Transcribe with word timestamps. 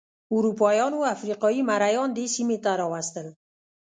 اروپایانو 0.35 0.99
افریقايي 1.15 1.61
مریان 1.69 2.09
دې 2.17 2.25
سیمې 2.35 2.57
ته 2.63 2.71
راوستل. 2.81 3.27